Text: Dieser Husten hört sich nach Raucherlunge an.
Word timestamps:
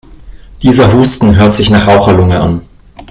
Dieser 0.63 0.91
Husten 0.93 1.35
hört 1.35 1.53
sich 1.53 1.69
nach 1.69 1.85
Raucherlunge 1.85 2.41
an. 2.41 2.61